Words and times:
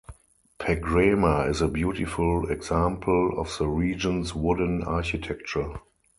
Pegrema 0.59 1.47
is 1.47 1.61
a 1.61 1.67
beautiful 1.67 2.49
example 2.49 3.39
of 3.39 3.55
the 3.59 3.67
region's 3.67 4.33
wooden 4.33 4.81
architecture. 4.81 5.75